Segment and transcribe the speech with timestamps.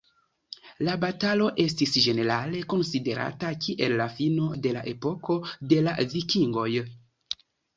[0.85, 5.39] La batalo estis ĝenerale konsiderata kiel la fino de la epoko
[5.75, 6.69] de la Vikingoj.